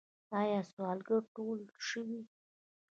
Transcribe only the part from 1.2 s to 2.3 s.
ټول شوي؟